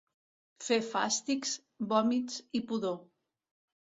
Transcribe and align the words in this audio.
Fer 0.67 0.79
fàstics, 0.85 1.51
vòmits 1.91 2.39
i 2.61 2.61
pudor. 2.71 2.97